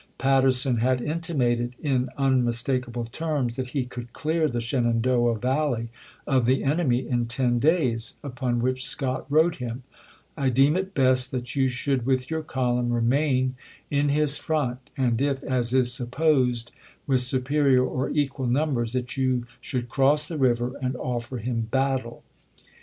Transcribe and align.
Patterson 0.17 0.77
had 0.77 0.99
intimated 0.99 1.75
in 1.79 2.09
unmistakable 2.17 3.05
terms 3.05 3.55
that 3.55 3.67
he 3.67 3.85
could 3.85 4.13
clear 4.13 4.47
the 4.47 4.59
Shenandoah 4.59 5.37
Valley 5.37 5.89
of 6.25 6.47
the 6.47 6.63
enemy 6.63 7.07
in 7.07 7.27
ten 7.27 7.59
days, 7.59 8.15
upon 8.23 8.61
which 8.63 8.83
Scott 8.83 9.27
wrote 9.29 9.57
him:" 9.57 9.83
I 10.35 10.49
deem 10.49 10.75
it 10.75 10.95
best 10.95 11.29
that 11.29 11.55
you 11.55 11.67
should 11.67 12.07
with 12.07 12.31
your 12.31 12.41
column 12.41 12.91
remain 12.91 13.53
in 13.91 14.09
his 14.09 14.37
front, 14.39 14.89
and 14.97 15.21
if, 15.21 15.43
as 15.43 15.71
is 15.71 15.93
supposed, 15.93 16.71
with 17.05 17.21
superior 17.21 17.85
or 17.85 18.09
equal 18.09 18.47
numbers, 18.47 18.93
that 18.93 19.17
you 19.17 19.45
should 19.59 19.87
cross 19.87 20.27
the 20.27 20.39
river 20.39 20.73
and 20.81 20.95
offer 20.95 21.37
him 21.37 21.67
battle." 21.69 22.23